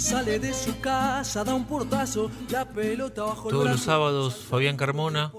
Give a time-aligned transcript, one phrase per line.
[0.00, 5.30] Sale de su casa, da un portazo, la pelota bajo Todos los sábados, Fabián Carmona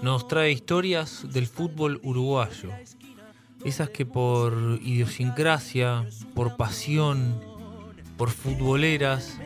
[0.00, 2.70] nos trae historias del fútbol uruguayo.
[3.62, 7.38] Esas que por idiosincrasia, por pasión,
[8.16, 9.38] por futboleras,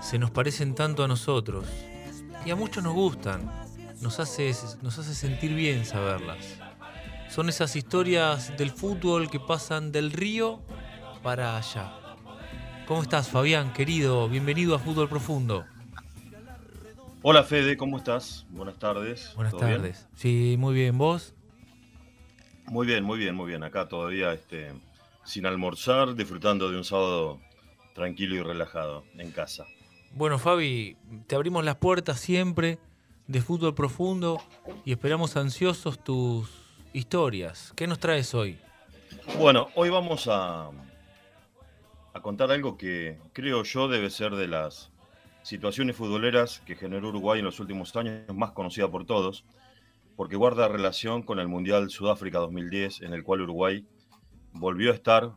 [0.00, 1.66] se nos parecen tanto a nosotros.
[2.46, 3.50] Y a muchos nos gustan.
[4.00, 6.38] Nos hace, nos hace sentir bien saberlas.
[7.30, 10.62] Son esas historias del fútbol que pasan del río
[11.20, 12.03] para allá.
[12.86, 14.28] ¿Cómo estás, Fabián, querido?
[14.28, 15.64] Bienvenido a Fútbol Profundo.
[17.22, 18.44] Hola, Fede, ¿cómo estás?
[18.50, 19.32] Buenas tardes.
[19.34, 20.06] Buenas tardes.
[20.16, 20.98] Sí, muy bien.
[20.98, 21.34] ¿Vos?
[22.66, 23.62] Muy bien, muy bien, muy bien.
[23.64, 24.70] Acá todavía este,
[25.24, 27.40] sin almorzar, disfrutando de un sábado
[27.94, 29.64] tranquilo y relajado en casa.
[30.12, 32.78] Bueno, Fabi, te abrimos las puertas siempre
[33.26, 34.42] de fútbol profundo
[34.84, 36.50] y esperamos ansiosos tus
[36.92, 37.72] historias.
[37.76, 38.58] ¿Qué nos traes hoy?
[39.38, 40.68] Bueno, hoy vamos a,
[42.14, 44.90] a contar algo que creo yo debe ser de las
[45.42, 49.44] situaciones futboleras que generó Uruguay en los últimos años, más conocida por todos,
[50.16, 53.84] porque guarda relación con el Mundial Sudáfrica 2010, en el cual Uruguay
[54.52, 55.32] volvió a estar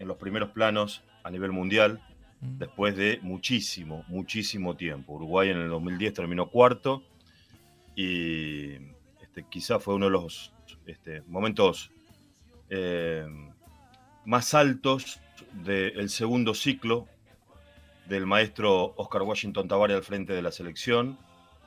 [0.00, 2.02] en los primeros planos a nivel mundial
[2.40, 2.58] mm.
[2.58, 5.14] después de muchísimo, muchísimo tiempo.
[5.14, 7.04] Uruguay en el 2010 terminó cuarto
[7.94, 8.72] y
[9.22, 10.52] este, quizá fue uno de los
[10.86, 11.92] este, momentos
[12.68, 13.26] eh,
[14.26, 15.20] más altos
[15.64, 17.06] del segundo ciclo
[18.08, 21.16] del maestro Oscar Washington Tavares al frente de la selección.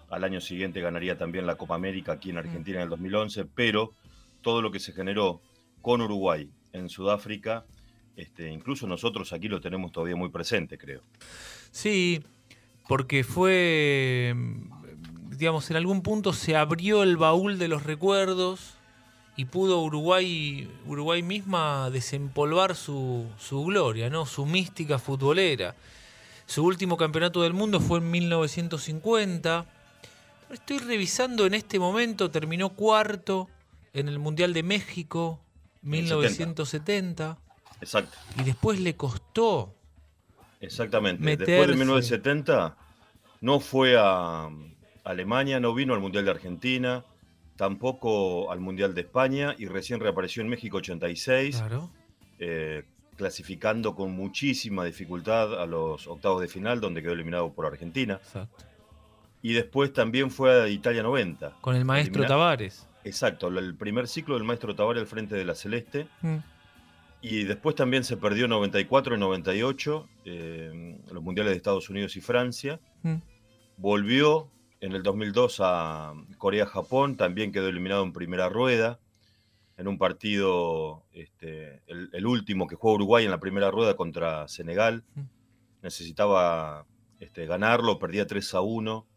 [0.10, 2.40] Al año siguiente ganaría también la Copa América aquí en mm.
[2.40, 3.94] Argentina en el 2011, pero
[4.42, 5.42] todo lo que se generó
[5.82, 7.66] con Uruguay en Sudáfrica,
[8.16, 11.04] este, incluso nosotros aquí lo tenemos todavía muy presente, creo.
[11.72, 12.22] Sí,
[12.88, 14.36] porque fue,
[15.30, 18.79] digamos, en algún punto se abrió el baúl de los recuerdos
[19.40, 24.26] y pudo Uruguay, Uruguay misma desempolvar su, su gloria, ¿no?
[24.26, 25.76] su mística futbolera.
[26.46, 29.66] Su último campeonato del mundo fue en 1950.
[30.52, 33.48] Estoy revisando en este momento, terminó cuarto
[33.94, 35.40] en el Mundial de México,
[35.84, 37.38] 1970.
[37.80, 38.18] Exacto.
[38.42, 39.74] Y después le costó.
[40.60, 41.24] Exactamente.
[41.38, 42.76] Después de 1970
[43.40, 44.50] no fue a
[45.06, 47.06] Alemania, no vino al Mundial de Argentina,
[47.60, 51.62] tampoco al Mundial de España y recién reapareció en México 86,
[52.40, 52.86] eh,
[53.18, 58.14] clasificando con muchísima dificultad a los octavos de final, donde quedó eliminado por Argentina.
[58.14, 58.64] Exacto.
[59.42, 61.58] Y después también fue a Italia 90.
[61.60, 62.88] Con el maestro Tavares.
[63.04, 66.08] Exacto, el primer ciclo del maestro Tavares al frente de la Celeste.
[66.22, 66.38] Mm.
[67.22, 72.16] Y después también se perdió en 94 y 98, eh, los mundiales de Estados Unidos
[72.16, 72.80] y Francia.
[73.04, 73.16] Mm.
[73.76, 74.50] Volvió
[74.82, 79.00] en el 2002 a Corea-Japón, también quedó eliminado en primera rueda,
[79.78, 85.04] en un partido, este, el, último que jugó Uruguay en la primera rueda contra Senegal.
[85.82, 86.86] Necesitaba
[87.20, 89.08] este, ganarlo, perdía 3 a 1,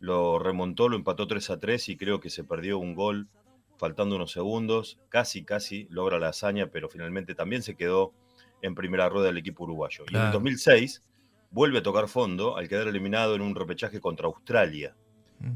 [0.00, 3.28] lo remontó, lo empató 3 a 3 y creo que se perdió un gol
[3.76, 4.98] faltando unos segundos.
[5.08, 8.12] Casi, casi logra la hazaña, pero finalmente también se quedó
[8.60, 10.04] en primera rueda del equipo uruguayo.
[10.10, 11.04] Y en el 2006
[11.50, 14.96] vuelve a tocar fondo al quedar eliminado en un repechaje contra Australia.
[15.40, 15.52] Mm.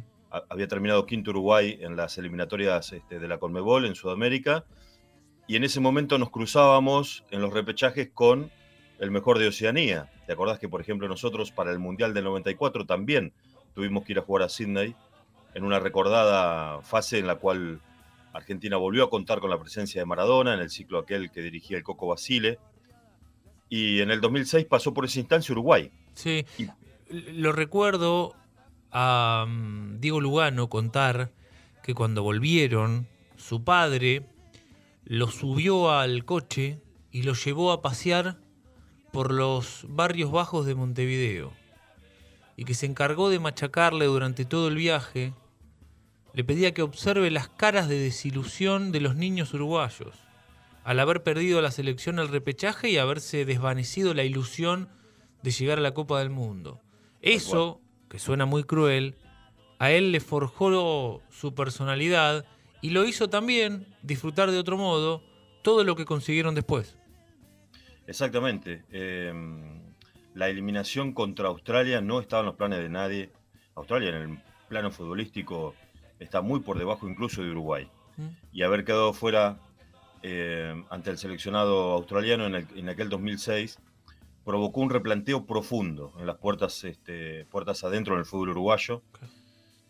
[0.48, 4.64] Había terminado quinto Uruguay en las eliminatorias este, de la Conmebol en Sudamérica.
[5.46, 8.50] Y en ese momento nos cruzábamos en los repechajes con
[8.98, 10.10] el mejor de Oceanía.
[10.26, 13.32] ¿Te acordás que, por ejemplo, nosotros para el Mundial del 94 también
[13.74, 14.94] tuvimos que ir a jugar a Sydney
[15.54, 17.80] en una recordada fase en la cual
[18.32, 21.76] Argentina volvió a contar con la presencia de Maradona en el ciclo aquel que dirigía
[21.76, 22.58] el Coco Basile.
[23.68, 25.90] Y en el 2006 pasó por esa instancia Uruguay.
[26.14, 26.44] Sí,
[27.08, 28.34] lo recuerdo
[28.92, 31.32] a mm, Diego Lugano contar
[31.82, 34.26] que cuando volvieron, su padre
[35.04, 36.80] lo subió al coche
[37.10, 38.38] y lo llevó a pasear
[39.12, 41.52] por los barrios bajos de Montevideo
[42.56, 45.34] y que se encargó de machacarle durante todo el viaje,
[46.34, 50.14] le pedía que observe las caras de desilusión de los niños uruguayos
[50.84, 54.88] al haber perdido la selección al repechaje y haberse desvanecido la ilusión
[55.42, 56.80] de llegar a la Copa del Mundo.
[57.20, 57.81] Eso
[58.12, 59.14] que suena muy cruel,
[59.78, 62.44] a él le forjó su personalidad
[62.82, 65.22] y lo hizo también disfrutar de otro modo
[65.62, 66.98] todo lo que consiguieron después.
[68.06, 68.84] Exactamente.
[68.90, 69.80] Em,
[70.34, 73.32] la eliminación contra Australia no estaba en los planes de nadie.
[73.76, 74.38] Australia en el
[74.68, 75.74] plano futbolístico
[76.18, 77.88] está muy por debajo incluso de Uruguay.
[78.18, 78.28] Mm.
[78.52, 79.58] Y haber quedado fuera
[80.20, 83.78] em, ante el seleccionado australiano en, en aquel 2006
[84.44, 89.02] provocó un replanteo profundo en las puertas, este, puertas adentro del fútbol uruguayo.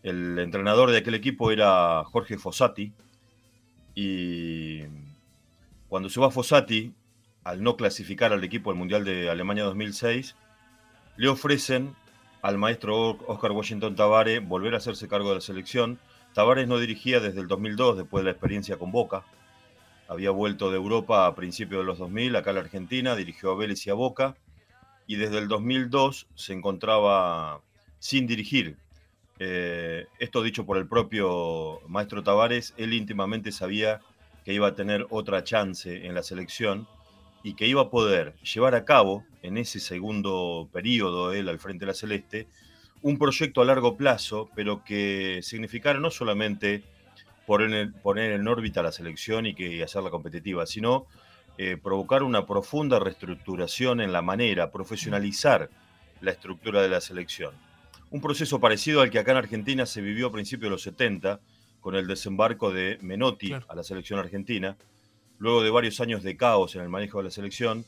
[0.03, 2.93] El entrenador de aquel equipo era Jorge Fossati
[3.95, 4.81] y
[5.87, 6.93] cuando se va Fossati,
[7.43, 10.35] al no clasificar al equipo del Mundial de Alemania 2006,
[11.17, 11.95] le ofrecen
[12.41, 15.99] al maestro Oscar Washington Tavares volver a hacerse cargo de la selección.
[16.33, 19.23] Tavares no dirigía desde el 2002, después de la experiencia con Boca.
[20.07, 23.55] Había vuelto de Europa a principios de los 2000, acá a la Argentina, dirigió a
[23.55, 24.35] Vélez y a Boca,
[25.07, 27.61] y desde el 2002 se encontraba
[27.99, 28.77] sin dirigir.
[29.39, 33.99] Eh, esto dicho por el propio maestro Tavares, él íntimamente sabía
[34.45, 36.87] que iba a tener otra chance en la selección
[37.43, 41.85] y que iba a poder llevar a cabo en ese segundo periodo, él al frente
[41.85, 42.47] de la Celeste,
[43.01, 46.83] un proyecto a largo plazo, pero que significara no solamente
[47.45, 47.91] poner,
[48.31, 51.05] en órbita la selección y que hacerla competitiva, sino
[51.57, 55.69] eh, provocar una profunda reestructuración en la manera, profesionalizar
[56.21, 57.53] la estructura de la selección.
[58.09, 61.39] Un proceso parecido al que acá en Argentina se vivió a principios de los 70,
[61.83, 64.77] con el desembarco de Menotti a la selección argentina.
[65.37, 67.85] Luego de varios años de caos en el manejo de la selección,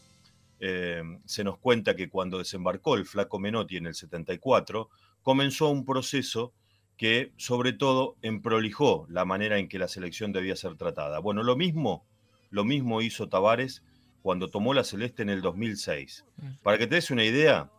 [0.59, 4.89] eh, se nos cuenta que cuando desembarcó el flaco Menotti en el 74,
[5.21, 6.53] comenzó un proceso
[6.97, 11.19] que sobre todo emprolijó la manera en que la selección debía ser tratada.
[11.19, 12.05] Bueno, lo mismo,
[12.55, 13.83] lo mismo hizo Tavares
[14.21, 16.25] cuando tomó la Celeste en el 2006.
[16.37, 16.47] Mm.
[16.63, 17.69] Para que te des una idea,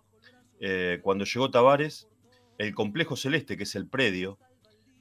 [0.61, 2.08] eh, cuando llegó Tavares,
[2.58, 4.38] el complejo celeste, que es el predio,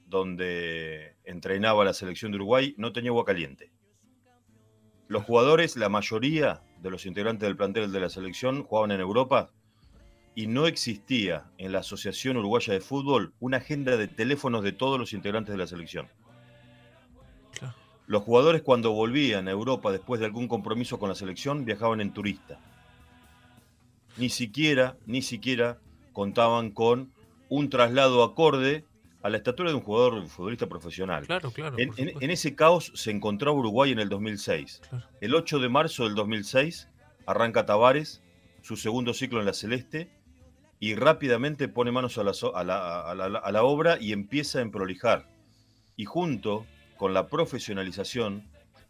[0.08, 3.74] donde entrenaba la selección de Uruguay, no tenía agua caliente.
[5.10, 9.52] Los jugadores, la mayoría de los integrantes del plantel de la selección jugaban en Europa
[10.36, 14.98] y no existía en la Asociación Uruguaya de Fútbol una agenda de teléfonos de todos
[14.98, 16.08] los integrantes de la selección.
[18.08, 22.14] Los jugadores cuando volvían a Europa después de algún compromiso con la selección viajaban en
[22.14, 22.60] turista.
[24.18, 25.80] Ni siquiera, ni siquiera
[26.14, 27.12] contaban con
[27.50, 28.86] un traslado acorde
[29.26, 31.26] a la estatura de un jugador futbolista profesional.
[31.26, 31.78] Claro, claro.
[31.80, 34.82] En, ese caos se encontraba Uruguay en el 2006.
[35.20, 36.90] El 8 de marzo del 2006
[37.26, 38.22] arranca Tavares,
[38.62, 40.12] su segundo ciclo en la Celeste,
[40.80, 45.28] y rápidamente pone manos a la, obra y empieza a emprolijar.
[45.98, 48.50] Y junto con la profesionalización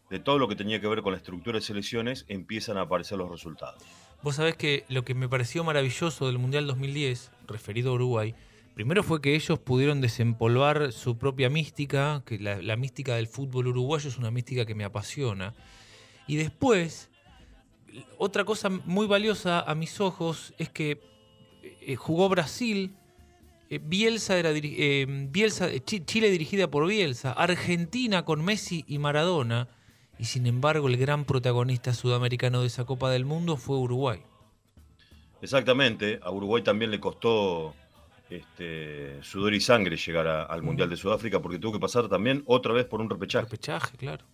[0.09, 3.17] de todo lo que tenía que ver con la estructura de selecciones, empiezan a aparecer
[3.17, 3.81] los resultados.
[4.21, 8.35] Vos sabés que lo que me pareció maravilloso del Mundial 2010, referido a Uruguay,
[8.75, 14.09] Primero fue que ellos pudieron desempolvar su propia mística, que la, mística del fútbol uruguayo
[14.09, 15.55] es una mística que me apasiona.
[16.27, 17.09] Y después,
[18.17, 20.99] otra cosa muy valiosa a mis ojos es que
[21.63, 22.93] eh, jugó Brasil,
[23.69, 29.67] eh, Bielsa era eh, Bielsa, Chile dirigida por Bielsa, Argentina con Messi y Maradona,
[30.19, 34.21] y sin embargo el gran protagonista sudamericano de esa Copa del Mundo fue Uruguay.
[35.41, 37.75] Exactamente, a Uruguay también le costó
[38.29, 42.73] este, sudor y sangre llegar al Mundial de Sudáfrica porque tuvo que pasar también otra
[42.73, 43.45] vez por un repechaje.
[43.45, 44.25] Repechaje, claro.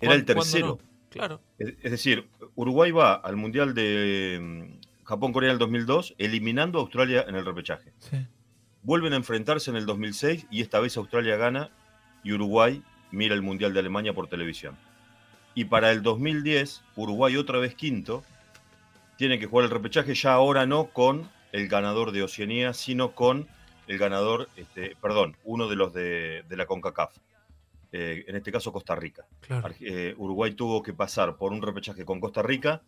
[0.00, 0.78] Era el tercero.
[1.10, 1.40] Claro.
[1.58, 7.24] Es, decir, Uruguay va al Mundial de mm, Japón-Corea en el 2002, eliminando a Australia
[7.26, 7.92] en el repechaje.
[8.86, 11.70] Vuelven a enfrentarse en el 2006 y esta vez Australia gana
[12.22, 14.78] y Uruguay mira el Mundial de Alemania por televisión.
[15.56, 18.22] Y para el 2010, Uruguay otra vez quinto,
[19.16, 23.48] tiene que jugar el repechaje ya ahora no con el ganador de Oceanía, sino con
[23.88, 27.12] el ganador, este, perdón, uno de los de, la CONCACAF.
[27.90, 29.26] Eh, en este caso Costa Rica.
[29.80, 32.82] Eh, Uruguay tuvo que pasar por un repechaje con Costa Rica,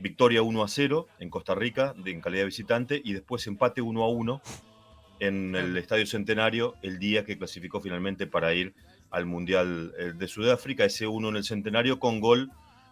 [0.00, 4.04] victoria 1 a 0 en Costa Rica en calidad de visitante y después empate 1
[4.04, 4.42] a 1
[5.20, 8.74] en el Estadio Centenario el día que clasificó finalmente para ir
[9.10, 12.50] al Mundial eh, de Sudáfrica, ese 1 en el Centenario con gol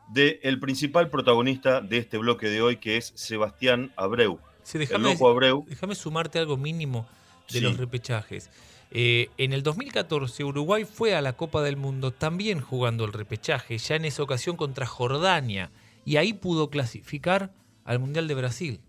[0.08, 4.38] del el principal protagonista de este bloque de hoy que es Sebastián Abreu,
[4.74, 7.06] déjame, sumarte algo mínimo
[7.50, 8.50] de los repechajes.
[8.90, 13.78] Eh, en el 2014 Uruguay fue a la Copa del Mundo también jugando el repechaje,
[13.78, 15.70] ya en esa ocasión contra Jordania,
[16.04, 17.52] y ahí pudo clasificar
[17.84, 18.80] al Mundial de Brasil.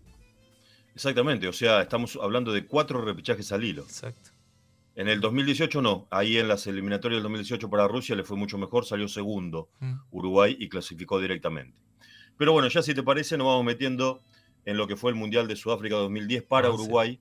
[0.94, 3.82] Exactamente, o sea, estamos hablando de cuatro repechajes al hilo.
[3.82, 4.30] Exacto.
[4.96, 8.58] En el 2018 no, ahí en las eliminatorias del 2018 para Rusia le fue mucho
[8.58, 9.94] mejor, salió segundo mm.
[10.10, 11.80] Uruguay y clasificó directamente.
[12.36, 14.22] Pero bueno, ya si te parece nos vamos metiendo
[14.64, 17.20] en lo que fue el Mundial de Sudáfrica 2010 para ah, Uruguay.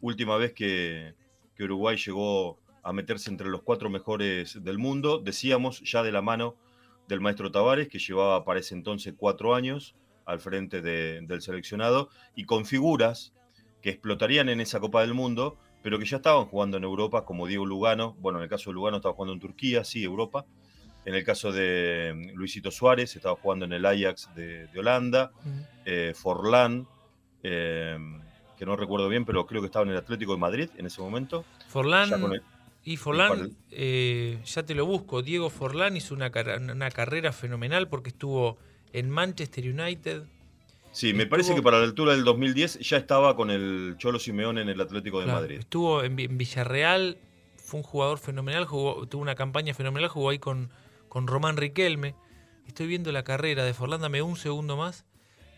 [0.00, 1.14] Última vez que,
[1.58, 5.18] Uruguay llegó a meterse entre los cuatro mejores del mundo.
[5.18, 6.56] Decíamos ya de la mano
[7.08, 9.94] del maestro Tavares, que llevaba para ese entonces cuatro años
[10.26, 13.32] al frente del seleccionado, y con figuras
[13.82, 17.46] que explotarían en esa Copa del Mundo, pero que ya estaban jugando en Europa, como
[17.46, 18.16] Diego Lugano.
[18.18, 20.46] Bueno, en el caso de Lugano estaba jugando en Turquía, sí, Europa.
[21.04, 25.32] En el caso de mm, Luisito Suárez, estaba jugando en el Ajax de, Holanda.
[25.84, 26.86] Eh, Forlán,
[27.42, 27.98] eh,
[28.58, 31.02] que no recuerdo bien, pero creo que estaba en el Atlético de Madrid en ese
[31.02, 31.44] momento.
[31.68, 32.10] Forlán.
[32.82, 35.22] y Forlán, eh, ya te lo busco.
[35.22, 38.56] Diego Forlán hizo una, una, carrera fenomenal porque estuvo
[38.94, 40.24] en Manchester United,
[40.94, 44.60] Sí, me parece que para la altura del 2010 ya estaba con el Cholo Simeone
[44.60, 45.58] en el Atlético de Madrid.
[45.58, 47.18] Estuvo en, Villarreal,
[47.56, 50.70] fue un jugador fenomenal, jugó, tuvo una campaña fenomenal, jugó ahí con,
[51.08, 52.14] con Román Riquelme.
[52.68, 55.04] Estoy viendo la carrera de Forlán, dame un segundo más,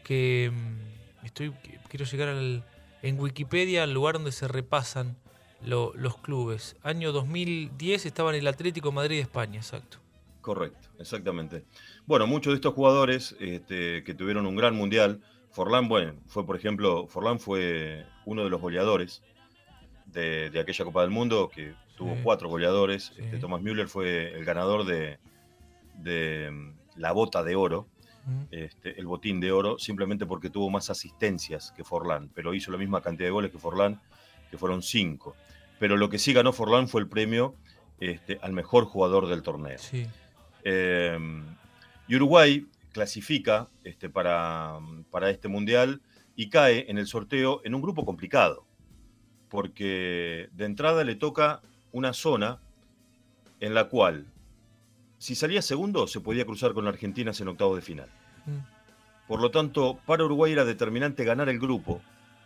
[0.04, 1.52] que mm, estoy
[1.90, 2.64] quiero llegar al,
[3.02, 5.18] en Wikipedia al lugar donde se repasan
[5.60, 6.76] los clubes.
[6.82, 9.98] Año 2010 estaba en el Atlético Madrid de España, exacto.
[10.46, 11.64] Correcto, exactamente.
[12.06, 16.54] Bueno, muchos de estos jugadores este, que tuvieron un gran mundial, Forlán, bueno, fue por
[16.54, 19.24] ejemplo, Forlán fue uno de los goleadores
[20.06, 23.12] de, aquella Copa del Mundo, que tuvo cuatro goleadores.
[23.16, 25.18] Este, Thomas Müller fue el ganador de,
[26.52, 27.88] mm, la bota de oro,
[28.52, 32.78] este, el botín de oro, simplemente porque tuvo más asistencias que Forlán, pero hizo la
[32.78, 34.00] misma cantidad de goles que Forlán,
[34.48, 35.34] que fueron cinco.
[35.80, 37.56] Pero lo que sí ganó Forlán fue el premio
[37.98, 39.78] este, al mejor jugador del torneo.
[39.78, 40.06] Sí.
[40.68, 41.44] Em,
[42.08, 44.80] y Uruguay clasifica este, para,
[45.12, 46.00] para este mundial
[46.34, 48.66] y cae en el sorteo en un grupo complicado,
[49.48, 51.60] porque de entrada le toca
[51.92, 52.58] una zona
[53.60, 54.26] en la cual,
[55.18, 58.08] si salía segundo, se podía cruzar con la Argentina en octavos de final.
[58.44, 59.28] Mm.
[59.28, 62.02] Por lo tanto, para Uruguay era determinante ganar el grupo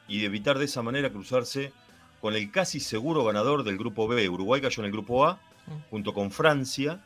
[0.08, 1.72] y evitar de esa manera cruzarse
[2.20, 4.28] con el casi seguro ganador del grupo B.
[4.28, 5.36] Uruguay cayó en el grupo A,
[5.66, 5.88] mm.
[5.88, 7.00] junto con Francia,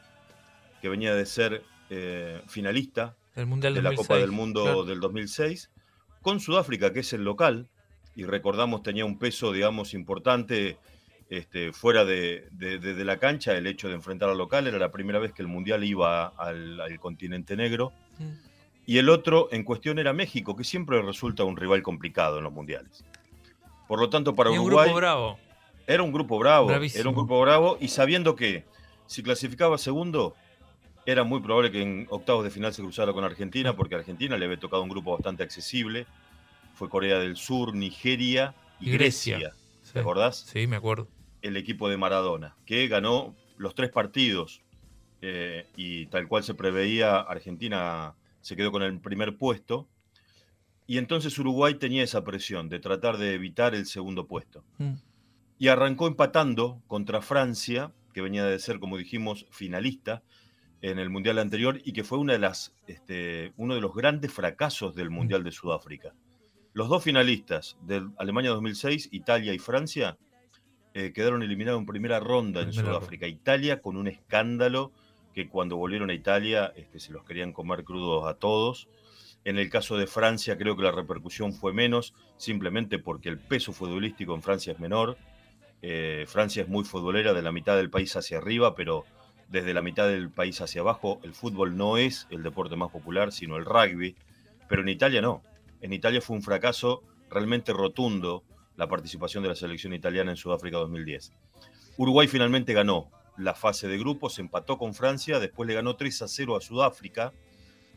[0.85, 5.71] que venía de ser eh, finalista de la Copa del Mundo del 2006,
[6.21, 7.71] con Sudáfrica, que es el local,
[8.15, 10.77] y recordamos tenía un peso, digamos, importante
[11.31, 12.51] este, fuera de,
[12.99, 15.85] la cancha, el hecho de enfrentar al local, era la primera vez que el Mundial
[15.85, 17.95] iba al, continente negro.
[18.19, 18.33] Mm.
[18.85, 22.53] Y el otro en cuestión era México, que siempre resulta un rival complicado en los
[22.53, 23.07] mundiales.
[23.89, 24.93] Por lo tanto, para Uruguay.
[24.93, 25.39] bravo.
[25.87, 26.71] Era un grupo bravo.
[26.71, 27.79] Era un grupo bravo.
[27.81, 28.67] Y sabiendo que
[29.07, 30.35] si clasificaba segundo,
[31.07, 34.37] era muy probable que en octavos de final se cruzara con Argentina, porque a Argentina
[34.37, 36.07] le había tocado un grupo bastante accesible.
[36.75, 39.53] Fue Corea del Sur, Nigeria y, Grecia.
[39.93, 40.39] ¿Te acordás?
[40.39, 41.09] Sí, me acuerdo.
[41.43, 44.63] El equipo de Maradona, que ganó los tres partidos
[45.21, 49.89] eh, y tal cual se preveía, Argentina se quedó con el primer puesto.
[50.87, 54.65] Y entonces Uruguay tenía esa presión de tratar de evitar el segundo puesto.
[54.79, 54.95] Mm.
[55.59, 60.23] Y arrancó empatando contra Francia, que venía de ser, como dijimos, finalista
[60.91, 64.31] en el Mundial anterior y que fue una de las, este, uno de los grandes
[64.31, 66.13] fracasos del Mundial de Sudáfrica.
[66.75, 70.19] Los dos finalistas de Alemania 2006, Italia y Francia,
[70.93, 73.27] eh, quedaron eliminados en primera ronda en Sudáfrica.
[73.27, 74.93] Italia con un escándalo
[75.33, 78.91] que cuando volvieron a Italia este, se los querían comer crudos a todos.
[79.47, 83.73] En el caso de Francia creo que la repercusión fue menos, simplemente porque el peso
[83.73, 85.17] futbolístico en Francia es menor.
[85.81, 89.07] Eh, Francia es muy futbolera de la mitad del país hacia arriba, pero
[89.49, 93.33] desde la mitad del país hacia abajo, el fútbol no es el deporte más popular,
[93.33, 94.17] sino el rugby,
[94.69, 95.43] pero en Italia no.
[95.81, 98.45] En Italia fue un fracaso realmente rotundo
[98.77, 101.33] la participación de la selección italiana en Sudáfrica 2010.
[101.97, 106.29] Uruguay finalmente ganó la fase de grupos, empató con Francia, después le ganó 3 a
[106.29, 107.33] 0 a Sudáfrica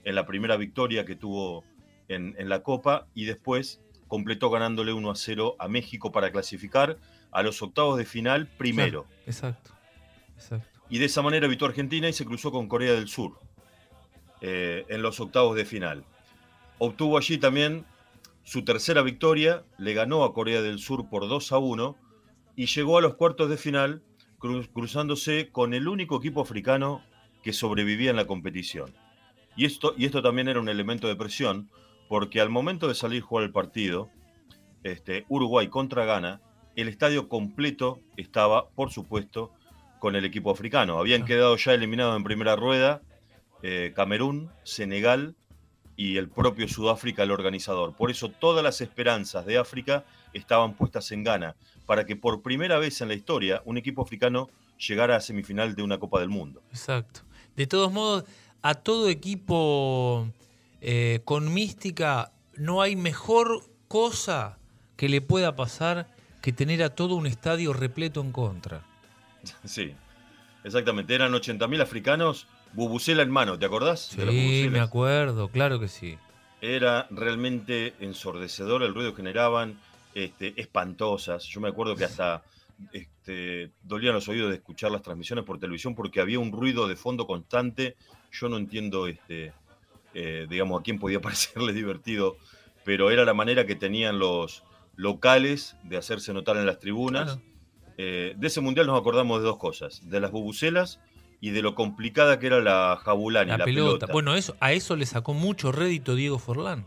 [0.04, 1.64] en la primera victoria que tuvo
[2.08, 6.98] en, la Copa y después completó ganándole 1 a 0 a México para clasificar
[7.32, 9.06] a los octavos de final primero.
[9.26, 9.72] exacto,
[10.36, 13.40] exacto y de esa manera evitó Argentina y se cruzó con Corea del Sur
[14.42, 16.06] eh, en los octavos de final.
[16.80, 17.86] Obtuvo allí también
[18.44, 21.98] su tercera victoria, le ganó a Corea del Sur por 2 a 1
[22.56, 24.04] y llegó a los cuartos de final
[24.74, 27.02] cruzándose con el único equipo africano
[27.44, 28.94] que sobrevivía en la competición.
[29.56, 31.70] Y esto, y esto también era un elemento de presión,
[32.08, 34.10] porque al momento de salir a jugar el partido,
[34.84, 36.42] este, Uruguay contra Ghana,
[36.76, 39.52] el estadio completo estaba, por supuesto,
[40.00, 41.00] con el equipo africano.
[41.00, 41.26] Habían ah.
[41.26, 43.02] quedado ya eliminados en primera rueda
[43.64, 45.36] eh, Camerún, Senegal
[45.96, 47.96] y el propio Sudáfrica, el organizador.
[47.96, 52.78] Por eso todas las esperanzas de África estaban puestas en Ghana, para que por primera
[52.78, 56.62] vez en la historia un equipo africano llegara a semifinal de una Copa del Mundo.
[56.70, 57.22] Exacto.
[57.56, 58.26] De todos modos,
[58.62, 60.28] a todo equipo
[60.82, 64.60] eh, con mística no hay mejor cosa
[64.96, 66.08] que le pueda pasar
[66.42, 68.86] que tener a todo un estadio repleto en contra.
[69.66, 69.94] Sí,
[70.64, 71.14] exactamente.
[71.16, 74.02] Eran 80.000 africanos, bubucela en mano, ¿te acordás?
[74.02, 76.18] Sí, me acuerdo, claro que sí.
[76.62, 79.80] Era realmente ensordecedor el ruido que generaban,
[80.16, 81.44] este, espantosas.
[81.46, 82.44] Yo me acuerdo que hasta
[82.92, 86.96] este, dolían los oídos de escuchar las transmisiones por televisión porque había un ruido de
[86.96, 87.96] fondo constante.
[88.32, 89.54] Yo no entiendo, este,
[90.14, 92.38] eh, digamos, a quién podía parecerle divertido,
[92.84, 94.64] pero era la manera que tenían los
[94.96, 97.40] locales de hacerse notar en las tribunas.
[97.98, 101.00] Eh, de ese mundial nos acordamos de dos cosas, de las bubucelas
[101.42, 104.08] y de lo complicada que era la jabulani, la, pelota.
[104.12, 106.86] Bueno, eso, a eso le sacó mucho rédito Diego Forlán.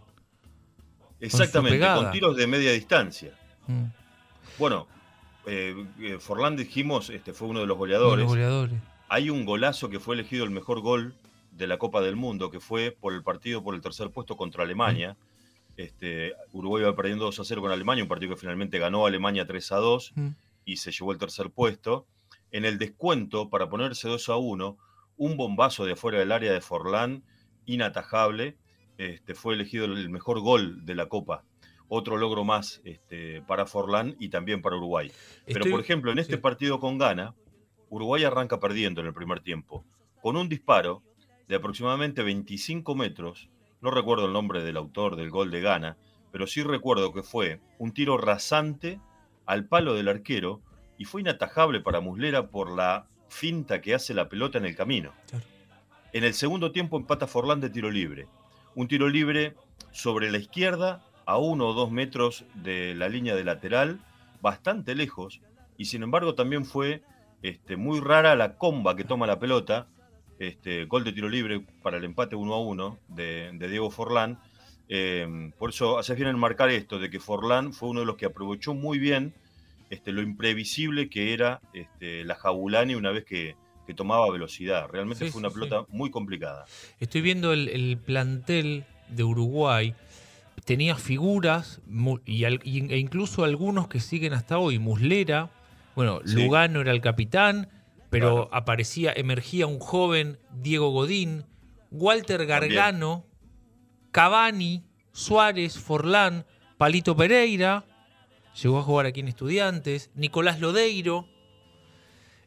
[1.21, 3.33] Exactamente, con, tiros de media distancia.
[3.67, 3.85] Mm.
[4.59, 4.87] Bueno,
[5.47, 8.21] eh, eh, Forlán dijimos, este fue uno de los de goleadores.
[8.21, 8.79] los goleadores.
[9.09, 11.14] Hay un golazo que fue elegido el mejor gol
[11.50, 14.62] de la Copa del Mundo, que fue por el partido por el tercer puesto contra
[14.62, 15.17] Alemania.
[15.76, 19.47] Este, Uruguay iba perdiendo 2 a 0 con Alemania, un partido que finalmente ganó Alemania
[19.47, 20.29] 3 a 2 Mm.
[20.64, 22.07] Y se llevó el tercer puesto.
[22.50, 24.79] En el descuento, para ponerse 2 a 1,
[25.17, 27.25] un bombazo de afuera del área de Forlán,
[27.67, 28.57] inatajable,
[28.99, 31.45] este, fue elegido el mejor gol de la Copa.
[31.88, 35.11] Otro logro más este, para Forlán y también para Uruguay.
[35.47, 36.40] Pero, por ejemplo, en este sí.
[36.40, 37.35] partido con Ghana,
[37.88, 39.85] Uruguay arranca perdiendo en el primer tiempo,
[40.23, 41.02] con un disparo
[41.49, 43.50] de aproximadamente 25 metros.
[43.81, 45.97] No recuerdo el nombre del autor del gol de Ghana,
[46.31, 49.00] pero sí recuerdo que fue un tiro rasante
[49.47, 50.61] al palo del arquero
[50.99, 55.12] y fue inatajable para Muslera por la finta que hace la pelota en el camino.
[55.28, 55.44] Claro.
[56.12, 58.26] En el segundo tiempo empata Forlán de tiro libre.
[58.75, 59.54] Un tiro libre
[59.92, 64.00] sobre la izquierda, a uno o dos metros de la línea de lateral,
[64.42, 65.40] bastante lejos,
[65.76, 67.02] y sin embargo también fue
[67.42, 69.87] este, muy rara la comba que toma la pelota,
[70.40, 74.40] este, gol de tiro libre para el empate 1 a 1 de, de Diego Forlán.
[74.92, 78.16] Eh, por eso hace bien en marcar esto, de que Forlán fue uno de los
[78.16, 79.32] que aprovechó muy bien
[79.88, 83.54] este, lo imprevisible que era este, la Jabulani una vez que,
[83.87, 84.88] que tomaba velocidad.
[84.88, 85.61] Realmente Sí, fue una sí, sí.
[85.61, 86.64] pelota muy complicada.
[86.99, 89.94] Estoy viendo el, el plantel de Uruguay.
[90.64, 91.80] Tenía figuras
[92.26, 94.78] y, e incluso algunos que siguen hasta hoy.
[94.78, 95.50] Muslera,
[95.94, 96.20] bueno.
[96.25, 97.68] Lugano era el capitán,
[98.11, 98.49] pero Claro.
[98.52, 101.44] aparecía, emergía un joven Diego Godín,
[101.92, 103.25] Walter Gargano,
[104.11, 106.47] Cavani, Suárez, Forlán,
[106.79, 107.85] Palito Pereira,
[108.61, 111.29] llegó a jugar aquí en Estudiantes, Nicolás Lodeiro,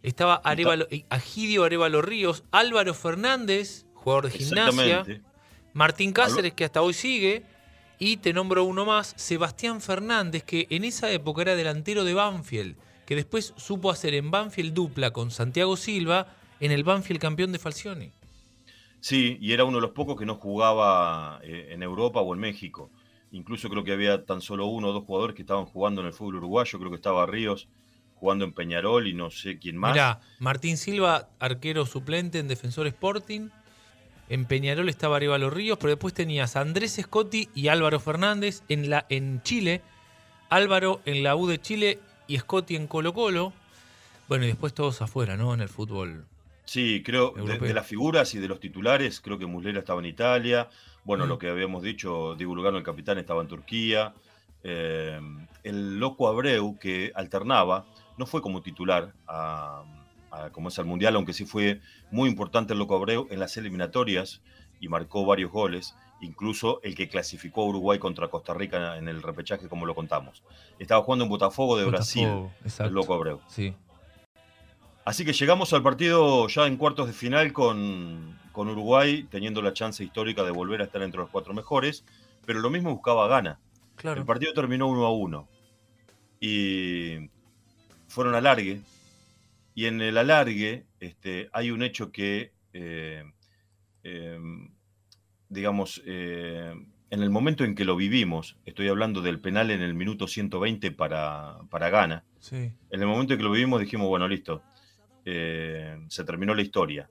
[0.02, 5.06] estaba Arevalo, eh, Agidio Arevalo Ríos, Álvaro Fernández, jugador de gimnasia.
[5.72, 7.44] Martín Cáceres, que hasta hoy sigue,
[7.98, 12.76] y te nombro uno más, Sebastián Fernández, que en esa época era delantero de Banfield,
[13.06, 16.28] que después supo hacer en Banfield dupla con Santiago Silva
[16.60, 18.14] en el Banfield campeón de Falcioni.
[19.04, 22.40] Sí, y era uno de los pocos que no jugaba eh, en Europa o en
[22.40, 22.90] México.
[23.34, 26.14] Incluso creo que había tan solo uno o dos jugadores que estaban jugando en el
[26.14, 26.80] fútbol uruguayo.
[26.80, 27.68] Creo que estaba Ríos
[28.16, 29.92] jugando en Peñarol y no sé quién más.
[29.92, 33.50] Mirá, Martín Silva, arquero suplente en Defensor Sporting.
[34.30, 38.90] En Peñarol estaba Arevalo Ríos, pero después tenías a Andrés Scotti y Álvaro Fernández en,
[38.90, 39.82] la, en Chile.
[40.50, 43.52] Álvaro en la U de Chile y Scotti en Colo Colo.
[44.30, 45.54] Bueno, y después todos afuera, ¿no?
[45.54, 46.26] En el fútbol.
[46.66, 50.06] Sí, creo, de, de las figuras y de los titulares, creo que Muslera estaba en
[50.06, 50.70] Italia.
[51.04, 51.30] Bueno, Mm.
[51.30, 54.14] lo que habíamos dicho, Lugano, el capitán, estaba en Turquía.
[54.64, 55.20] Eh,
[55.64, 57.86] el loco Abreu, que alternaba,
[58.18, 59.84] no fue como titular a,
[60.32, 63.58] a- como es al Mundial, aunque sí fue muy importante el loco Abreu en las
[63.58, 64.42] eliminatorias
[64.80, 69.22] y marcó varios goles, incluso el que clasificó a Uruguay contra Costa Rica en el
[69.22, 70.44] repechaje, como lo contamos.
[70.80, 72.28] Estaba jugando en Botafogo de Brasil,
[72.64, 72.86] exacto.
[72.90, 73.42] el loco Abreu.
[73.48, 73.74] Sí.
[75.06, 79.74] Así que llegamos al partido ya en cuartos de final con, con Uruguay, teniendo la
[79.74, 82.06] chance histórica de volver a estar entre los cuatro mejores,
[82.46, 83.60] pero lo mismo buscaba gana.
[83.96, 84.22] Claro.
[84.22, 85.48] El partido terminó 1 a 1
[86.40, 87.30] y
[88.08, 88.82] fueron alargue.
[89.76, 93.24] Y en el alargue este, hay un hecho que, eh,
[94.04, 94.40] eh,
[95.50, 96.74] digamos, eh,
[97.10, 100.92] en el momento en que lo vivimos, estoy hablando del penal en el minuto 120
[100.92, 102.56] para, para Ghana, Sí.
[102.56, 104.62] en el momento en que lo vivimos dijimos, bueno, listo,
[105.26, 107.10] eh, se terminó la historia.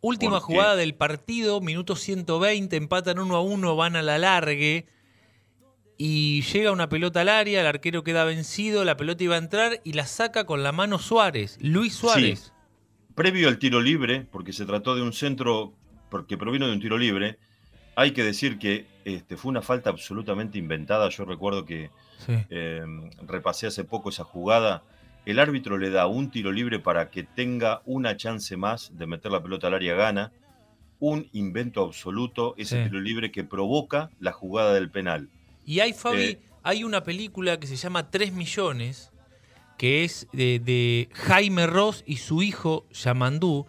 [0.00, 4.86] Última Porque- jugada del partido, minuto 120, empatan 1 a 1, van a la largue.
[5.96, 9.80] Y llega una pelota al área, el arquero queda vencido, la pelota iba a entrar
[9.84, 12.52] y la saca con la mano Suárez, Luis Suárez.
[13.14, 15.72] Previo al tiro libre, porque se trató de un centro
[16.10, 17.38] porque provino de un tiro libre,
[17.94, 21.08] hay que decir que este, fue una falta absolutamente inventada.
[21.10, 21.90] Yo recuerdo que
[22.26, 22.32] Sí.
[22.50, 22.82] eh,
[23.26, 24.82] repasé hace poco esa jugada.
[25.26, 29.32] El árbitro le da un tiro libre para que tenga una chance más de meter
[29.32, 30.32] la pelota al área gana.
[31.00, 32.88] Un invento absoluto, ese Sí.
[32.90, 35.28] tiro libre que provoca la jugada del penal.
[35.64, 36.38] Y hay, Fabi, Eh.
[36.62, 39.12] hay una película que se llama 3 millones,
[39.78, 43.66] que es de, de Jaime Ross y su hijo Yamandú,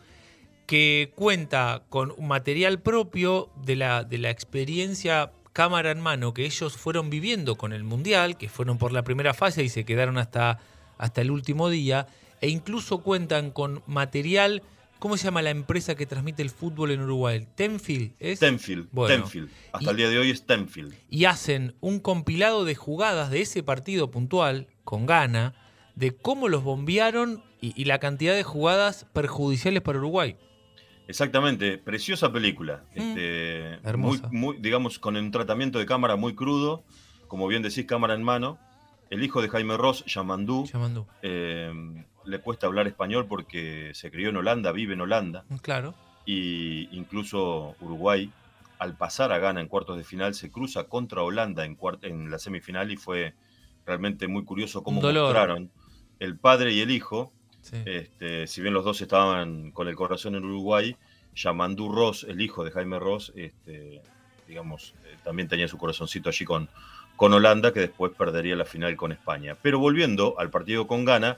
[0.67, 6.45] que cuenta con un material propio de la, de la experiencia cámara en mano que
[6.45, 10.17] ellos fueron viviendo con el Mundial, que fueron por la primera fase y se quedaron
[10.17, 10.59] hasta,
[10.97, 12.07] hasta el último día,
[12.41, 14.61] e incluso cuentan con material,
[14.99, 17.47] ¿cómo se llama la empresa que transmite el fútbol en Uruguay?
[17.55, 18.39] Tenfield, ¿es?
[18.39, 19.49] Tenfield, Bueno, Tenfield.
[19.73, 20.93] Hasta y- el día de hoy es Tenfield.
[21.09, 25.53] y hacen un compilado de jugadas de ese partido puntual con Ghana,
[25.95, 30.35] de cómo los bombearon y, y la cantidad de jugadas perjudiciales para Uruguay.
[31.07, 32.83] Exactamente, preciosa película.
[32.95, 34.29] Mm, Este, muy, hermosa.
[34.31, 36.83] muy, digamos, con un tratamiento de cámara muy crudo,
[37.27, 38.57] como bien decís, cámara en mano.
[39.09, 40.67] El hijo de Jaime Ross, Yamandú,
[41.21, 41.71] eh,
[42.25, 45.45] le cuesta hablar español porque se crió en Holanda, vive en Holanda.
[45.49, 45.93] Mm, claro.
[46.25, 48.31] Y incluso Uruguay,
[48.79, 52.39] al pasar a Ghana en cuartos de final, se cruza contra Holanda en, en la
[52.39, 53.35] semifinal y fue
[53.85, 55.69] realmente muy curioso cómo mostraron
[56.19, 57.31] el padre y el hijo.
[57.71, 60.95] Este, si bien los dos estaban con el corazón en Uruguay,
[61.35, 64.01] Yamandú Ross, el hijo de Jaime Ross, este,
[64.47, 66.69] digamos, eh, también tenía su corazoncito allí con,
[67.15, 69.57] con Holanda, que después perdería la final con España.
[69.61, 71.37] Pero volviendo al partido con Ghana,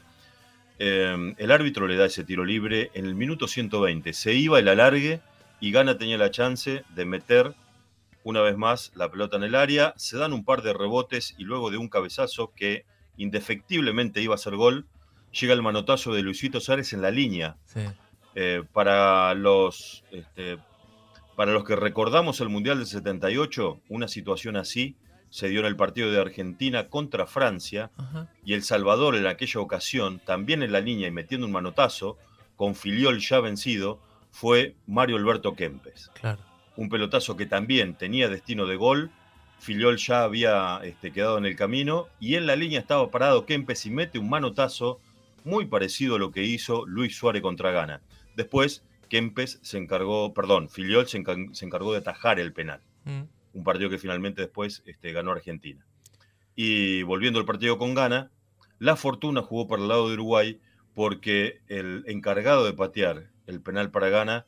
[0.79, 4.13] eh, el árbitro le da ese tiro libre en el minuto 120.
[4.13, 5.21] Se iba el alargue
[5.59, 7.53] y Ghana tenía la chance de meter
[8.23, 9.93] una vez más la pelota en el área.
[9.97, 12.85] Se dan un par de rebotes y luego de un cabezazo que
[13.17, 14.85] indefectiblemente iba a ser gol,
[15.31, 17.57] llega el manotazo de Luisito Suárez en la línea.
[18.35, 20.57] Eh, para, los, este,
[21.35, 24.95] para los que recordamos el Mundial del 78, una situación así
[25.29, 27.91] se dio en el partido de Argentina contra Francia
[28.43, 32.17] y El Salvador en aquella ocasión, también en la línea y metiendo un manotazo,
[32.55, 33.99] con Filiol ya vencido,
[34.31, 36.11] fue Mario Alberto Kempes.
[36.75, 39.11] Un pelotazo que también tenía destino de gol,
[39.59, 43.85] Filiol ya había este, quedado en el camino y en la línea estaba parado Kempes
[43.85, 44.99] y mete un manotazo
[45.43, 48.01] muy parecido a lo que hizo Luis Suárez contra Gana.
[48.35, 52.81] Después, Kempes se encargó, perdón, Filiol se, encargó de atajar el penal.
[53.05, 55.83] Mm un partido que finalmente después este, ganó Argentina.
[56.55, 58.31] Y volviendo al partido con Ghana,
[58.77, 60.59] la fortuna jugó para el lado de Uruguay
[60.93, 64.45] porque el encargado de patear el penal para Ghana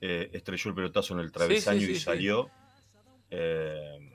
[0.00, 2.50] eh, estrelló el pelotazo en el travesaño y salió.
[3.30, 4.10] Eh,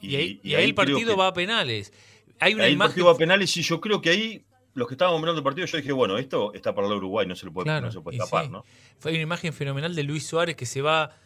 [0.00, 1.92] y, ahí, el partido va a penales.
[2.40, 4.94] Hay una ahí el partido va a penales y yo creo que ahí los que
[4.94, 7.52] estábamos mirando el partido, yo dije, bueno, esto está para el Uruguay, no se lo
[7.52, 8.64] puede, no se puede tapar, ¿no?
[8.98, 11.16] Fue una imagen fenomenal de Luis Suárez que se va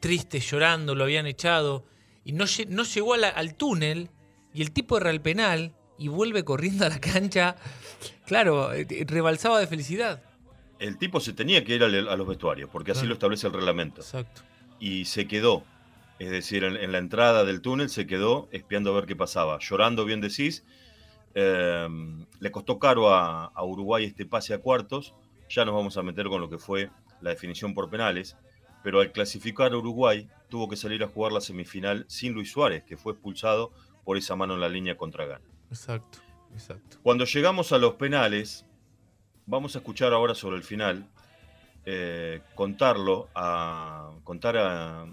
[0.00, 1.84] triste, llorando, lo habían echado,
[2.24, 4.10] y no, no llegó al túnel,
[4.52, 7.56] y el tipo erra el penal y vuelve corriendo a la cancha.
[8.26, 10.22] Claro, eh, rebalsaba de felicidad.
[10.78, 14.02] El tipo se tenía que ir a, los vestuarios, porque así lo establece el reglamento.
[14.02, 14.42] Exacto.
[14.78, 15.64] Y se quedó,
[16.18, 20.04] es decir, en, la entrada del túnel se quedó espiando a ver qué pasaba, llorando,
[20.04, 20.64] bien decís.
[21.34, 25.14] Em, le costó caro a, a Uruguay este pase a cuartos.
[25.48, 28.36] Ya nos vamos a meter con lo que fue la definición por penales
[28.86, 32.84] pero al clasificar a Uruguay tuvo que salir a jugar la semifinal sin Luis Suárez,
[32.84, 33.72] que fue expulsado
[34.04, 35.44] por esa mano en la línea contra Ghana.
[35.70, 36.18] Exacto,
[36.52, 36.98] exacto.
[37.02, 38.64] Cuando llegamos a los penales,
[39.44, 41.04] vamos a escuchar ahora sobre el final,
[41.84, 45.06] eh, contarlo a contar a,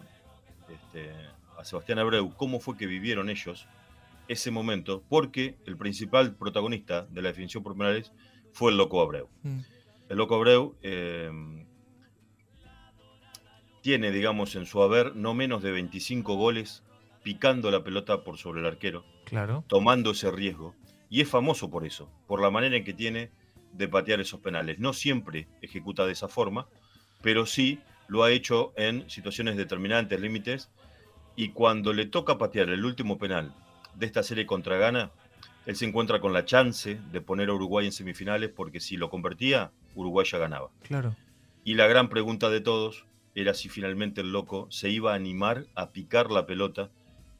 [0.69, 1.11] este,
[1.57, 3.65] a Sebastián Abreu cómo fue que vivieron ellos
[4.27, 8.11] ese momento, porque el principal protagonista de la definición por penales
[8.51, 9.29] fue el Loco Abreu.
[9.41, 9.61] Mm.
[10.09, 11.31] El Loco Abreu eh,
[13.83, 16.83] tiene, digamos, en su haber no menos de 25 goles
[17.21, 19.65] picando la pelota por sobre el arquero, claro.
[19.67, 20.73] tomando ese riesgo.
[21.09, 23.29] Y es famoso por eso, por la manera en que tiene
[23.73, 24.79] de patear esos penales.
[24.79, 26.65] No siempre ejecuta de esa forma,
[27.21, 30.71] pero sí lo ha hecho en situaciones determinantes, límites.
[31.35, 33.53] Y cuando le toca patear el último penal
[33.95, 35.11] de esta serie contra Ghana,
[35.65, 39.09] él se encuentra con la chance de poner a Uruguay en semifinales porque si lo
[39.09, 40.69] convertía, Uruguay ya ganaba.
[40.83, 41.17] Claro.
[41.65, 45.65] Y la gran pregunta de todos era si finalmente el loco se iba a animar
[45.75, 46.89] a picar la pelota.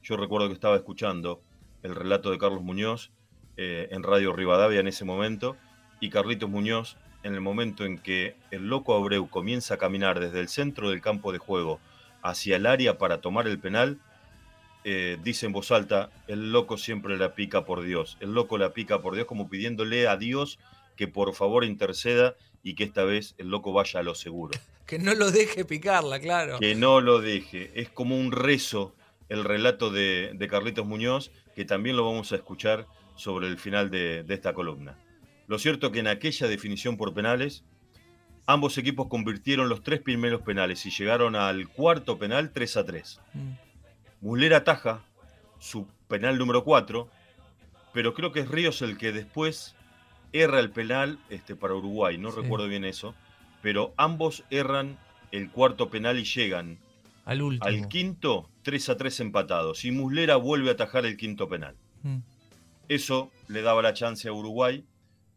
[0.01, 1.41] Yo recuerdo que estaba escuchando
[1.83, 3.11] el relato de Carlos Muñoz
[3.57, 5.55] eh, en Radio Rivadavia en ese momento
[5.99, 10.39] y Carlitos Muñoz en el momento en que el loco Abreu comienza a caminar desde
[10.39, 11.79] el centro del campo de juego
[12.21, 13.99] hacia el área para tomar el penal,
[14.83, 18.73] eh, dice en voz alta, el loco siempre la pica por Dios, el loco la
[18.73, 20.59] pica por Dios como pidiéndole a Dios
[20.97, 24.57] que por favor interceda y que esta vez el loco vaya a lo seguro.
[24.85, 26.59] Que no lo deje picarla, claro.
[26.59, 27.71] Que no lo deje.
[27.75, 28.93] Es como un rezo
[29.29, 34.25] el relato de, Carlitos Muñoz, que también lo vamos a escuchar sobre el final de,
[34.29, 34.97] esta columna.
[35.47, 37.63] Lo cierto que en aquella definición por penales,
[38.45, 43.21] ambos equipos convirtieron los tres primeros penales y llegaron al cuarto penal 3 a 3.
[43.33, 43.51] Mm.
[44.21, 45.03] Muller ataja
[45.59, 47.09] su penal número 4,
[47.93, 49.75] pero creo que es Ríos el que después
[50.31, 53.15] erra el penal este, para Uruguay, no recuerdo bien eso,
[53.63, 54.99] pero ambos erran
[55.31, 56.77] el cuarto penal y llegan
[57.23, 61.77] al, al quinto 3 a 3 empatados y Muslera vuelve a atajar el quinto penal.
[62.03, 62.17] Mm.
[62.89, 64.85] Eso le daba la chance a Uruguay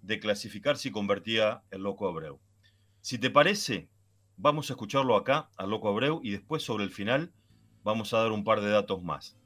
[0.03, 2.41] de clasificar si convertía el Loco Abreu.
[3.01, 3.89] Si te parece,
[4.37, 7.33] vamos a escucharlo acá, al Loco Abreu, y después sobre el final
[7.85, 9.39] vamos a dar un par de datos más.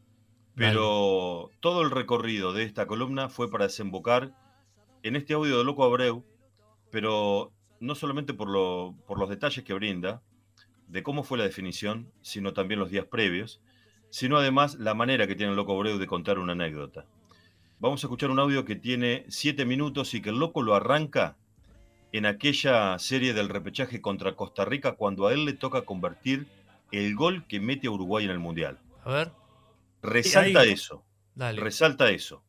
[0.55, 4.35] Pero todo el recorrido de esta columna fue para desembocar
[5.03, 6.25] en este audio de Loco Abreu,
[6.91, 8.49] pero no solamente por,
[9.07, 10.23] por los detalles que brinda,
[10.87, 13.61] de cómo fue la definición, sino también los días previos.
[14.11, 17.07] sino además la manera que tiene el loco Abreu de contar una anécdota.
[17.79, 21.37] Vamos a escuchar un audio que tiene siete minutos y que el loco lo arranca
[22.13, 26.49] en aquella serie del repechaje contra Costa Rica cuando a él le toca convertir
[26.91, 28.81] el gol que mete a Uruguay en el Mundial.
[29.05, 29.33] A ver.
[30.03, 31.05] Resalta eso.
[31.37, 32.43] Resalta eso.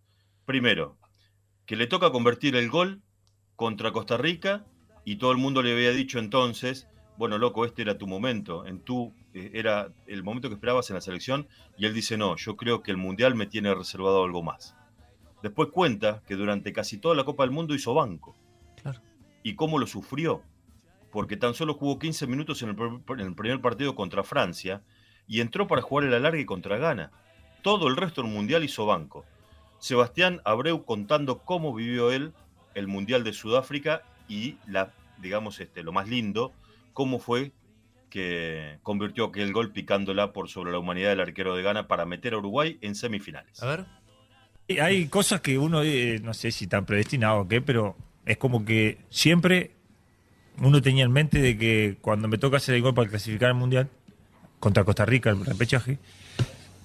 [0.46, 0.98] Primero,
[1.66, 3.02] que le toca convertir el gol
[3.56, 4.66] contra Costa Rica
[5.06, 6.88] y todo el mundo le había dicho entonces,
[7.18, 10.96] bueno, loco, este era tu momento, en tu eh, era el momento que esperabas en
[10.96, 14.44] la selección y él dice, "No, yo creo que el Mundial me tiene reservado algo
[14.44, 14.76] más."
[15.42, 18.36] Después cuenta que durante casi toda la Copa del Mundo hizo banco.
[18.82, 19.02] Claro.
[19.44, 20.44] ¿Y cómo lo sufrió?
[21.12, 24.84] Porque tan solo jugó 15 minutos en el, primer partido contra Francia
[25.28, 27.12] y entró para jugar el alargue contra Ghana.
[27.64, 29.26] Todo el resto del Mundial hizo banco.
[29.80, 32.34] Sebastián Abreu contando cómo vivió él
[32.76, 36.54] el Mundial de Sudáfrica y la, digamos, este, lo más lindo,
[36.94, 37.52] cómo fue
[38.10, 42.34] que convirtió aquel gol picándola por sobre la humanidad del arquero de Ghana para meter
[42.34, 43.62] a Uruguay en semifinales.
[43.62, 43.86] A ver.
[44.82, 48.64] Hay cosas que uno, eh, no sé si están predestinados o qué, pero es como
[48.64, 49.72] que siempre
[50.60, 53.56] uno tenía en mente de que cuando me toca hacer el gol para clasificar al
[53.56, 53.90] Mundial,
[54.62, 55.98] contra Costa Rica, el repechaje,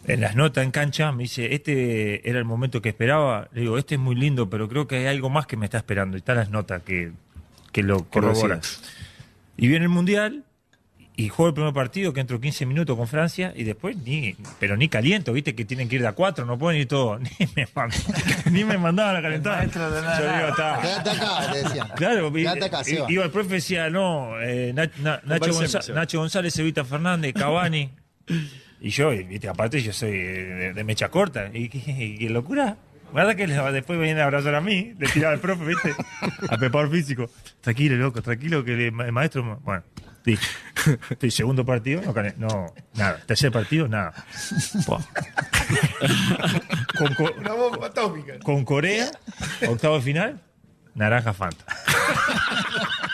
[0.07, 3.49] en las notas en cancha me dice, este era el momento que esperaba.
[3.53, 5.79] Le digo, este es muy lindo, pero creo que hay algo más que me está
[5.79, 6.17] esperando.
[6.17, 7.13] Y están las notas que,
[7.77, 8.63] que lo corroboran.
[9.59, 10.45] Y viene el Mundial
[11.15, 14.79] y juego el primer partido que entro 15 minutos con Francia y después ni, pero
[14.79, 17.29] ni caliento, viste que tienen que ir de a cuatro, no pueden ir todo, ni
[17.55, 17.69] me,
[18.51, 19.71] ni me mandaban a calentar.
[19.71, 20.79] Yo digo, está.
[20.81, 21.85] Quédate acá, le decía.
[21.97, 27.91] Claro, acá, iba el profe decía, no, eh, Nacho, González, Evita Fernández, Cavani.
[28.81, 31.51] y yo, viste, aparte yo soy de, mecha corta.
[31.53, 31.69] Y
[32.19, 32.79] qué locura.
[33.13, 34.95] ¿Verdad que después viene a abrazar a mí?
[34.99, 35.95] Le tiraba el profe, ¿viste?
[36.51, 37.31] A preparar físico.
[37.61, 39.59] Tranquilo, loco, tranquilo, que el maestro.
[39.63, 39.83] Bueno,
[41.21, 41.31] Sí.
[41.31, 43.19] segundo partido, no, no, nada.
[43.27, 44.13] Tercer partido, nada.
[46.99, 48.39] con, Una bomba atómica.
[48.41, 49.09] Con Corea,
[49.69, 50.41] octavo final,
[50.95, 51.65] naranja Fanta.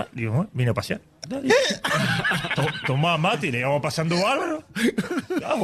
[0.00, 1.00] Ah, digo, vine a pasear.
[2.86, 4.64] Tomaba mate y le íbamos pasando bárbaro.
[5.44, 5.56] Ah,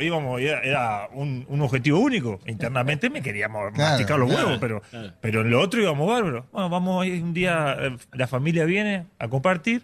[0.00, 2.40] íbamos, era, un, objetivo único.
[2.46, 4.82] Internamente me queríamos masticar los huevos, pero,
[5.20, 6.46] pero en lo otro íbamos bárbaro.
[6.52, 9.82] Bueno, vamos un día, eh, la familia viene a compartir.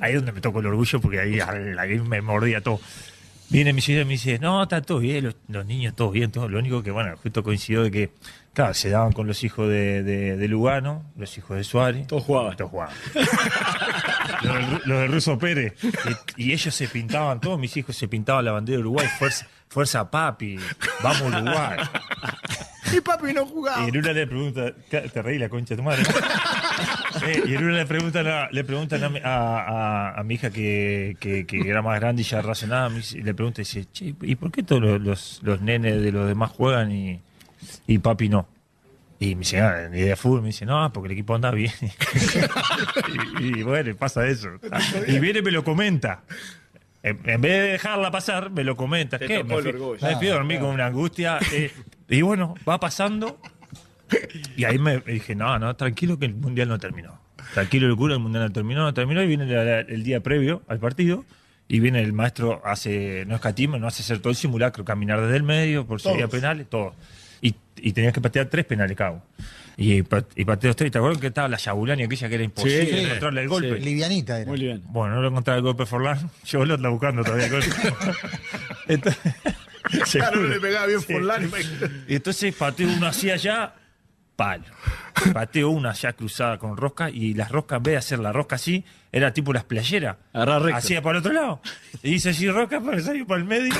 [0.00, 2.80] Ahí es donde me tocó el orgullo, porque ahí, ahí me mordía todo.
[3.48, 6.48] Viene mi señora y me dice, no, está todo bien, los, niños todos bien, todo.
[6.48, 8.10] Lo único que, bueno, justo coincidió de que,
[8.56, 12.06] claro, se daban con los hijos de, de, Lugano, los hijos de Suárez.
[12.06, 12.56] Todos jugaban.
[12.56, 12.94] Todos jugaban.
[14.86, 15.74] los, de Russo Pérez.
[16.38, 20.10] Y, ellos se pintaban, todos mis hijos se pintaban la bandera de Uruguay, fuerza, fuerza
[20.10, 20.58] papi,
[21.02, 21.78] vamos Uruguay.
[22.94, 23.84] Y papi no jugaba.
[23.84, 26.02] Y en una le pregunta, te reí la concha de tu madre.
[27.26, 31.16] Eh, y en una le preguntan, a, le preguntan a, mi hija que,
[31.50, 35.00] era más grande y ya razonaba, y le pregunta, dice, che, ¿y por qué todos
[35.00, 37.20] los, los, nenes de los demás juegan y,
[37.86, 38.48] y papi no?
[39.18, 41.72] Y me dice, ah, ni de fútbol, me dice, no, porque el equipo anda bien.
[43.40, 44.48] y, bueno, pasa eso.
[45.06, 46.22] Y viene y me lo comenta.
[47.02, 49.18] En, vez de dejarla pasar, me lo comenta.
[49.18, 49.42] ¿Qué?
[49.42, 49.72] Me, fui,
[50.02, 51.38] me a dormir con una angustia.
[51.52, 51.72] Eh,
[52.08, 53.38] y bueno, va pasando.
[54.56, 57.18] Y ahí me dije, no, no, tranquilo que el mundial no terminó.
[57.54, 59.22] Tranquilo, el culo, el mundial no terminó, no terminó.
[59.22, 59.44] Y viene
[59.88, 61.24] el, día previo al partido.
[61.68, 65.36] Y viene el maestro, hace, no escatima, no hace hacer todo el simulacro, caminar desde
[65.36, 66.94] el medio, por si había penales, todo.
[67.40, 69.22] Y, y tenías que patear tres penales cada uno.
[69.78, 70.90] Y, y pateó tres.
[70.90, 73.78] ¿Te acuerdas que estaba la Yabulani aquella que era imposible encontrarle el golpe?
[73.78, 74.48] Livianita era.
[74.48, 74.82] Muy bien.
[74.86, 76.30] Bueno, no lo encontraba el golpe Forlán.
[76.44, 77.48] Yo lo ando buscando todavía.
[78.88, 79.34] Entonces,
[80.12, 81.50] claro, le pegaba bien Forlán.
[82.08, 83.74] Y entonces pateó uno hacia allá,
[84.34, 84.64] palo.
[85.32, 88.56] Pateó una allá cruzada con rosca y las roscas, en vez de hacer la rosca
[88.56, 90.16] así, era tipo las playeras.
[90.76, 91.60] Hacía para el otro lado.
[92.02, 93.74] Y hice así rosca para salir para el medio.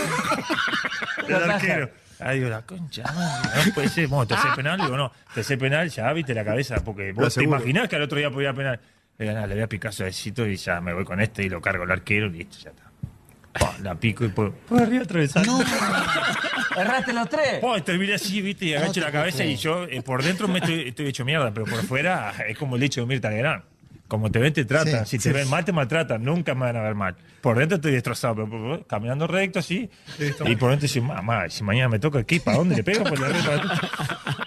[1.28, 1.90] el arquero.
[2.20, 4.08] Ahí digo, la concha, no puede ser.
[4.08, 7.88] Bueno, tercer penal, digo, no, tercer penal, ya viste la cabeza, porque vos te imaginás
[7.88, 8.80] que al otro día podía penal.
[9.18, 11.84] Le, le voy a picar suavecito y ya me voy con este y lo cargo
[11.84, 13.82] al arquero y listo, ya está.
[13.82, 15.46] la pico y por, por arriba atravesar.
[15.46, 15.58] No,
[16.76, 17.60] erraste los tres.
[17.62, 20.88] Oh, terminé así, viste, y agacho la cabeza y yo eh, por dentro me estoy,
[20.88, 23.62] estoy, hecho mierda, pero por fuera es como el hecho de Mirta Legrand.
[24.08, 25.04] Como te ven, te tratan.
[25.06, 26.22] si te ven mal, te maltratan.
[26.22, 27.16] Nunca me van a ver mal.
[27.40, 29.90] Por dentro estoy destrozado, pero caminando recto así.
[30.18, 33.04] Y por dentro dice, mamá, si mañana me toca aquí, ¿para dónde le pego?
[33.04, 33.28] Por la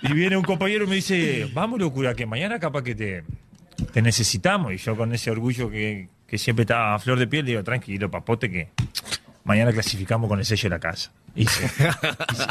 [0.02, 3.24] y viene un compañero y me dice, vamos, locura, que mañana capaz que te,
[3.91, 4.74] te necesitamos.
[4.74, 8.10] Y yo con ese orgullo que, que siempre estaba a flor de piel, digo, tranquilo,
[8.10, 8.69] papote, que
[9.50, 11.12] mañana clasificamos con el sello de la casa.
[11.36, 11.46] Y,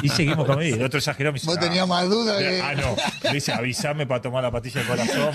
[0.08, 0.74] seguimos con él.
[0.74, 1.30] El otro exageró.
[1.32, 2.38] Me dice, ¿Vos tenías más dudas?
[2.38, 2.60] Que...
[2.60, 2.96] Ah, no.
[3.24, 5.30] Me dice, avísame para tomar la patilla del corazón.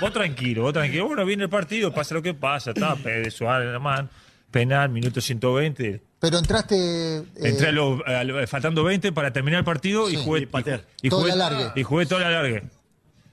[0.00, 1.06] vos, tranquilo, vos tranquilo.
[1.06, 2.70] Bueno, viene el partido, pasa lo que pasa.
[2.72, 4.08] Está Pérez, Suárez, man.
[4.50, 6.02] penal, minuto 120.
[6.18, 6.76] Pero entraste.
[7.18, 10.46] eh, Entré a lo- a lo- faltando 20 para terminar el partido y jugué, Y
[10.46, 10.84] patear.
[11.02, 11.72] y Todo jugué- la largue.
[11.80, 12.62] Y jugué toda la largue.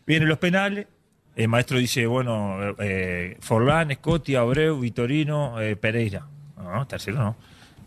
[0.05, 0.87] Vienen los penales.
[1.35, 6.25] El maestro dice, bueno, eh, Forlán, Scotti, Abreu, Vitorino, eh, Pereira.
[6.73, 7.35] No, tercero no.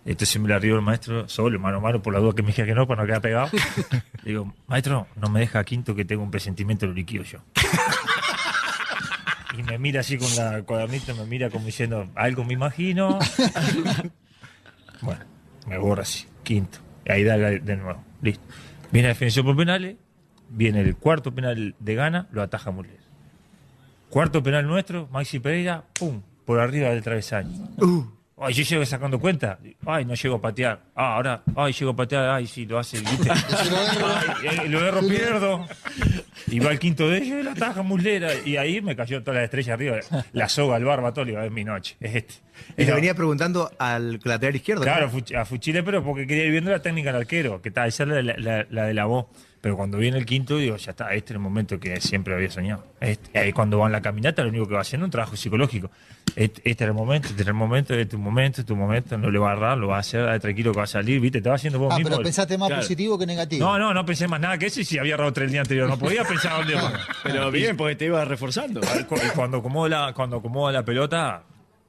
[0.05, 2.49] Entonces me la río el maestro solo, mano a mano, por la duda que me
[2.49, 3.51] dije que no, para no quedar pegado.
[3.53, 7.39] Le digo, maestro, no me deja quinto que tengo un presentimiento de lo liquido yo.
[9.59, 13.19] Y me mira así con la cuadernita, me mira como diciendo, algo me imagino.
[15.03, 15.21] Bueno,
[15.67, 16.79] me borra así, quinto.
[17.05, 18.43] Y ahí da de nuevo, listo.
[18.91, 19.97] Viene la definición por penales,
[20.49, 23.01] viene el cuarto penal de gana, lo ataja Muller.
[24.09, 27.69] Cuarto penal nuestro, Maxi Pereira, pum, por arriba del travesaño.
[28.45, 29.59] Ay, yo llego sacando cuenta.
[29.87, 30.81] Ay, no llego a patear.
[30.97, 32.31] Ah, ahora, ay, llego a patear.
[32.31, 33.31] Ay, sí, lo hace, ¿viste?
[34.51, 35.67] Ay, eh, lo erro, pierdo.
[36.47, 38.31] Y va el quinto de ellos y la taja muslera.
[38.45, 39.99] Y ahí me cayó toda la estrella arriba.
[40.33, 41.25] La soga, el barba, todo.
[41.25, 41.97] le digo, es mi noche.
[42.01, 42.35] Es este.
[42.77, 44.83] Y le venía preguntando al lateral izquierdo.
[44.83, 48.03] Claro, a Fuchile, pero porque quería ir viendo la técnica del arquero, que está, esa
[48.05, 49.27] es la, la- la- la de la voz.
[49.61, 52.51] Pero cuando viene el quinto, digo, ya está, este es el momento que siempre había
[52.51, 52.85] soñado.
[53.01, 55.13] Este, y ahí cuando va en la caminata, lo único que va haciendo es un
[55.13, 55.89] trabajo psicológico.
[56.35, 58.67] Este, este era el momento, este era el momento, este es tu momento, este es
[58.67, 60.85] tu momento, no le va a agarrar, lo va a hacer, dale, tranquilo que va
[60.85, 62.11] a salir, viste, te va haciendo vos Ah, mismo.
[62.11, 62.83] pero pensaste más Claro.
[62.83, 63.65] positivo que negativo.
[63.65, 65.61] No, no, no pensé más nada que eso y si había errado tres el día
[65.61, 66.93] anterior, no podía pensar dónde iba.
[67.23, 68.81] Pero bien, porque te iba reforzando.
[68.99, 71.43] Y cu- y cuando acomoda la, cuando acomoda la pelota,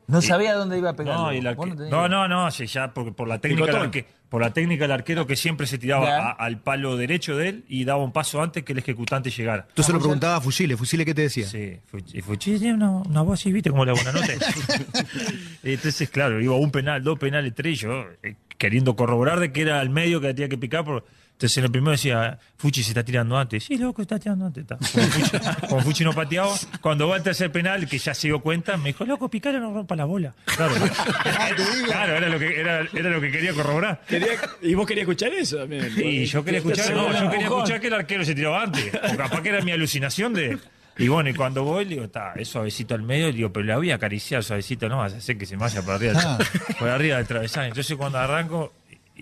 [0.07, 1.15] No sabía dónde iba a pegar.
[1.15, 4.85] No, y no, no, no, sí, ya por la técnica del arque- por la técnica
[4.85, 8.11] del arquero que siempre se tiraba a- al palo derecho de él y daba un
[8.11, 9.67] paso antes que el ejecutante llegara.
[9.75, 10.75] Tú se lo preguntabas a Fusile.
[10.75, 11.45] ¿Fusile qué te decía?
[11.47, 11.77] Sí,
[12.23, 14.33] Fuchi tenía una, una voz así, viste, como la buena nota.
[15.63, 19.81] Entonces, claro, iba un penal, dos penales, tres, yo eh, queriendo corroborar de que era
[19.81, 20.83] el medio que tenía que picar.
[20.83, 21.05] Por...
[21.33, 23.65] Entonces en el primero decía, Fuchi se está tirando antes.
[23.65, 24.61] Sí, loco, está tirando antes.
[24.63, 24.77] está.
[24.77, 28.39] Como, Fuchi, como Fuchi no pateaba, cuando va al tercer penal, que ya se dio
[28.39, 30.33] cuenta, me dijo, loco, picalo no rompa la bola.
[30.45, 30.73] Claro,
[31.85, 34.01] claro era, lo que, era, era lo que quería corroborar.
[34.07, 35.91] Quería- y vos querías escuchar eso también.
[35.97, 38.91] Y yo quería escuchar, no, yo quería escuchar que el arquero se tiraba antes.
[39.13, 40.57] O capaz que era mi alucinación de.
[40.97, 43.65] Y bueno, y cuando voy, le digo, está, es suavecito al medio, le digo, pero
[43.65, 46.37] la voy a acariciar suavecito, no vas a hacer que se vaya por arriba, Ah.
[46.77, 47.69] por arriba del travesaño.
[47.69, 48.73] Entonces cuando arranco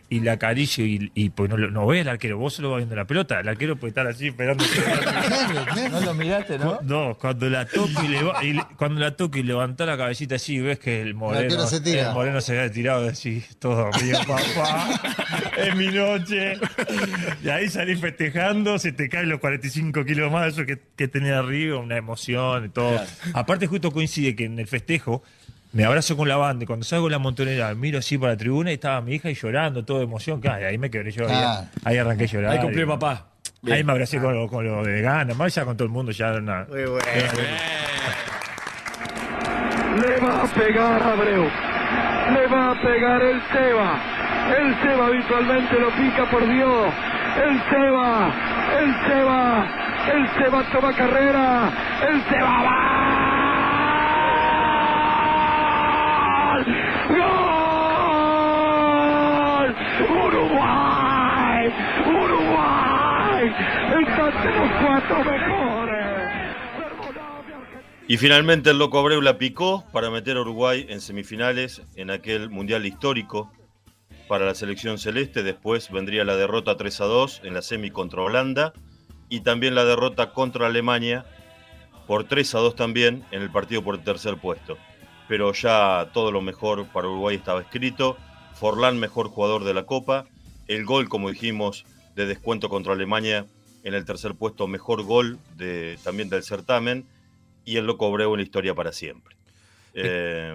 [0.09, 2.77] y, la acaricio y, y pues no, lo- no ve el arquero, vos solo vas
[2.79, 4.63] viendo la pelota, el arquero puede estar así esperando.
[5.91, 6.79] No lo miraste, ¿no?
[6.83, 10.35] No, cuando la toco y, leva- y le- cuando la toco y levantó la cabecita
[10.35, 12.09] así, ves que el moreno, se tira.
[12.09, 14.89] el moreno se había tirado así, todo mío, papá,
[15.57, 16.53] es mi noche.
[17.43, 21.39] Y ahí salí festejando, se te caen los 45 kilos más eso que, que tenía
[21.39, 22.99] arriba, una emoción y todo.
[23.33, 25.23] Aparte justo coincide que en el festejo
[25.73, 28.37] me abrazo con la banda y cuando salgo de la montonera miro así para la
[28.37, 30.41] tribuna y estaba mi hija y llorando, todo de emoción.
[30.41, 31.65] Claro, ahí me quebré yo, ahí- Ah.
[31.85, 32.51] ahí, arranqué a llorar.
[32.51, 33.27] Ahí cumplió papá.
[33.71, 36.11] Ahí me abracé con lo, con lo de gana, más ya con todo el mundo,
[36.11, 37.05] ya una- Muy bueno.
[40.01, 41.43] Le va a pegar Abreu.
[42.33, 43.99] Le va a pegar el Seba.
[44.57, 46.93] El Seba habitualmente lo pica por Dios.
[47.37, 48.33] El Seba.
[48.79, 49.67] El Seba.
[50.13, 51.71] El Seba toma carrera.
[52.09, 53.20] El Seba va.
[68.11, 72.49] Y finalmente el Loco Abreu la picó para meter a Uruguay en semifinales en aquel
[72.49, 73.49] Mundial histórico
[74.27, 75.43] para la selección celeste.
[75.43, 78.73] Después vendría la derrota 3 a 2 en la semi contra Holanda
[79.29, 81.25] y también la derrota contra Alemania
[82.05, 84.77] por 3 a 2 también en el partido por el tercer puesto.
[85.29, 88.17] Pero ya todo lo mejor para Uruguay estaba escrito.
[88.55, 90.25] Forlán mejor jugador de la Copa.
[90.67, 93.45] El gol, como dijimos, de descuento contra Alemania
[93.83, 97.05] en el tercer puesto, mejor gol de, también del certamen
[97.65, 99.35] y el Loco Abreu en la historia para siempre.
[99.93, 100.53] Eh,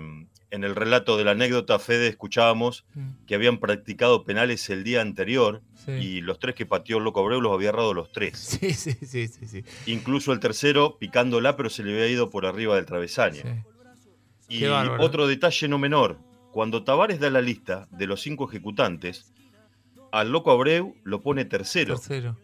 [0.50, 2.84] en el relato de la anécdota, Fede, escuchábamos
[3.26, 5.92] que habían practicado penales el día anterior Sí.
[5.92, 8.36] y los tres que pateó el Loco Abreu los había errado los tres.
[8.38, 9.64] Sí, sí, sí, sí, sí.
[9.86, 13.42] Incluso el tercero picándola, pero se le había ido por arriba del travesaño.
[13.42, 14.56] sí.
[14.58, 16.18] Y otro detalle no menor,
[16.52, 19.32] cuando Tavares da la lista de los cinco ejecutantes,
[20.12, 21.96] al Loco Abreu lo pone tercero.
[21.96, 22.36] Tercero.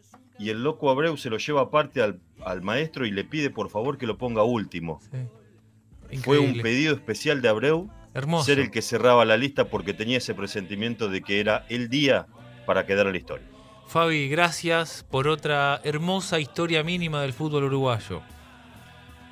[0.43, 3.71] Y el Loco Abreu se lo lleva aparte al, al maestro y le pide por
[3.71, 5.01] favor que lo ponga último.
[5.13, 6.19] Sí.
[6.19, 8.47] Fue un pedido especial de Abreu Hermoso.
[8.47, 12.27] ser el que cerraba la lista porque tenía ese presentimiento de que era el día
[12.67, 13.47] para quedar en la historia.
[13.87, 18.21] Fabi, gracias por otra hermosa historia mínima del fútbol uruguayo.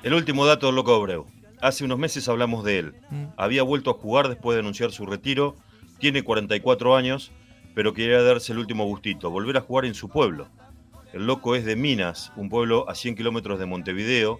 [0.03, 1.25] El último dato del Loco Abreu.
[1.59, 2.93] Hace unos meses hablamos de él.
[3.09, 3.25] Mm.
[3.35, 5.57] Había vuelto a jugar después de anunciar su retiro.
[5.99, 7.33] Tiene 44 años,
[7.75, 10.47] pero quería darse el último gustito, volver a jugar en su pueblo.
[11.13, 14.39] El loco es de Minas, un pueblo a 100 kilómetros de Montevideo,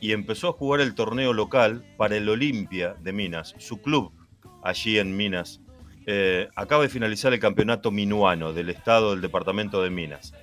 [0.00, 4.12] y empezó a jugar el torneo local para el Olimpia de Minas, su club.
[4.64, 5.60] allí en Minas.
[6.06, 10.34] Eh, acaba de finalizar el campeonato minuano del estado del departamento de Minas.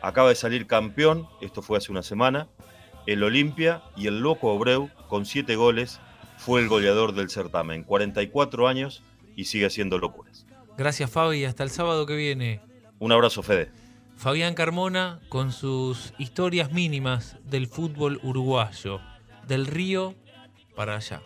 [0.00, 2.48] Acaba de salir campeón, esto fue hace una semana,
[3.06, 6.00] el Olimpia y el Loco Obreu, con siete goles,
[6.36, 7.82] fue el goleador del certamen.
[7.82, 9.02] 44 años
[9.34, 10.46] y sigue haciendo locuras.
[10.76, 11.44] Gracias, Fabi.
[11.44, 12.60] Hasta el sábado que viene.
[12.98, 13.70] Un abrazo, Fede.
[14.18, 19.00] Fabián Carmona con sus historias mínimas del fútbol uruguayo,
[19.46, 20.16] del río
[20.74, 21.22] para allá.